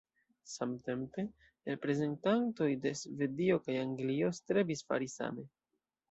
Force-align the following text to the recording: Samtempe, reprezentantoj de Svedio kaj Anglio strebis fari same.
Samtempe, 0.51 1.23
reprezentantoj 1.71 2.69
de 2.85 2.93
Svedio 3.01 3.59
kaj 3.67 3.75
Anglio 3.81 4.31
strebis 4.39 4.81
fari 4.89 5.11
same. 5.17 5.45